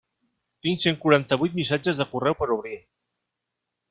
[0.67, 2.77] Tinc cent quaranta-vuit missatges de correu per obrir.